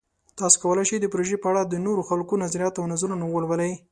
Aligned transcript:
تاسو 0.39 0.55
کولی 0.63 0.83
شئ 0.89 0.97
د 1.01 1.07
پروژې 1.13 1.37
په 1.41 1.47
اړه 1.51 1.61
د 1.65 1.73
نورو 1.85 2.01
خلکو 2.09 2.41
نظریات 2.43 2.75
او 2.77 2.85
نظرونه 2.93 3.25
ولولئ. 3.27 3.73